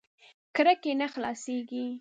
[0.55, 1.83] کړکۍ نه خلاصېږي.